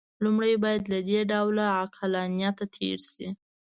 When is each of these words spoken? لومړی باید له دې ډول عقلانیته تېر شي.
لومړی 0.23 0.53
باید 0.63 0.83
له 0.91 0.99
دې 1.09 1.19
ډول 1.31 1.55
عقلانیته 1.83 2.63
تېر 2.75 2.97
شي. 3.11 3.27